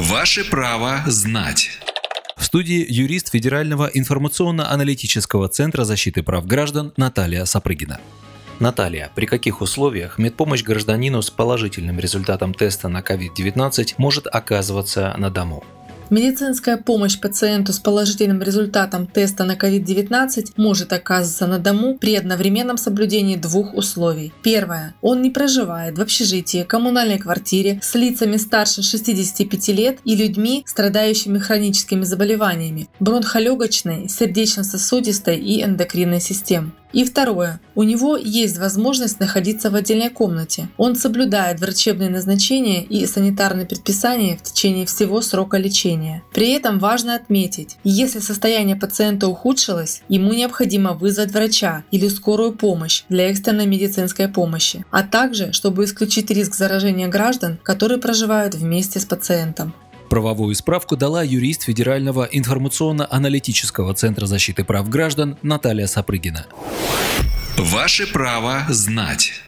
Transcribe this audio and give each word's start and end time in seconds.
Ваше 0.00 0.48
право 0.48 1.02
знать. 1.06 1.68
В 2.34 2.46
студии 2.46 2.86
юрист 2.88 3.30
Федерального 3.32 3.84
информационно-аналитического 3.92 5.48
центра 5.48 5.84
защиты 5.84 6.22
прав 6.22 6.46
граждан 6.46 6.94
Наталья 6.96 7.44
Сапрыгина. 7.44 8.00
Наталья, 8.60 9.10
при 9.14 9.26
каких 9.26 9.60
условиях 9.60 10.16
медпомощь 10.16 10.62
гражданину 10.62 11.20
с 11.20 11.28
положительным 11.28 12.00
результатом 12.00 12.54
теста 12.54 12.88
на 12.88 13.00
COVID-19 13.00 13.96
может 13.98 14.26
оказываться 14.26 15.14
на 15.18 15.28
дому? 15.28 15.64
Медицинская 16.10 16.76
помощь 16.76 17.20
пациенту 17.20 17.72
с 17.72 17.78
положительным 17.78 18.42
результатом 18.42 19.06
теста 19.06 19.44
на 19.44 19.52
COVID-19 19.52 20.54
может 20.56 20.92
оказываться 20.92 21.46
на 21.46 21.60
дому 21.60 21.98
при 21.98 22.16
одновременном 22.16 22.78
соблюдении 22.78 23.36
двух 23.36 23.74
условий. 23.74 24.32
Первое. 24.42 24.96
Он 25.02 25.22
не 25.22 25.30
проживает 25.30 25.96
в 25.96 26.02
общежитии, 26.02 26.64
коммунальной 26.64 27.18
квартире 27.18 27.78
с 27.80 27.94
лицами 27.94 28.38
старше 28.38 28.82
65 28.82 29.68
лет 29.68 29.98
и 30.04 30.16
людьми, 30.16 30.64
страдающими 30.66 31.38
хроническими 31.38 32.02
заболеваниями 32.02 32.88
бронхолегочной, 32.98 34.08
сердечно-сосудистой 34.08 35.38
и 35.38 35.62
эндокринной 35.62 36.20
систем. 36.20 36.74
И 36.92 37.04
второе. 37.04 37.60
У 37.74 37.82
него 37.82 38.16
есть 38.16 38.58
возможность 38.58 39.20
находиться 39.20 39.70
в 39.70 39.74
отдельной 39.74 40.10
комнате. 40.10 40.68
Он 40.76 40.96
соблюдает 40.96 41.60
врачебные 41.60 42.10
назначения 42.10 42.82
и 42.82 43.06
санитарные 43.06 43.66
предписания 43.66 44.36
в 44.36 44.42
течение 44.42 44.86
всего 44.86 45.20
срока 45.20 45.56
лечения. 45.56 46.22
При 46.32 46.50
этом 46.50 46.78
важно 46.78 47.14
отметить, 47.14 47.76
если 47.84 48.18
состояние 48.18 48.76
пациента 48.76 49.28
ухудшилось, 49.28 50.02
ему 50.08 50.32
необходимо 50.32 50.94
вызвать 50.94 51.32
врача 51.32 51.84
или 51.90 52.08
скорую 52.08 52.52
помощь 52.52 53.04
для 53.08 53.30
экстренной 53.30 53.66
медицинской 53.66 54.28
помощи, 54.28 54.84
а 54.90 55.02
также, 55.02 55.52
чтобы 55.52 55.84
исключить 55.84 56.30
риск 56.30 56.54
заражения 56.54 57.08
граждан, 57.08 57.58
которые 57.62 57.98
проживают 57.98 58.54
вместе 58.54 58.98
с 59.00 59.04
пациентом. 59.04 59.74
Правовую 60.10 60.56
справку 60.56 60.96
дала 60.96 61.22
юрист 61.22 61.62
Федерального 61.62 62.24
информационно-аналитического 62.24 63.94
центра 63.94 64.26
защиты 64.26 64.64
прав 64.64 64.88
граждан 64.88 65.36
Наталья 65.42 65.86
Сапрыгина. 65.86 66.46
Ваше 67.56 68.08
право 68.08 68.64
знать. 68.68 69.44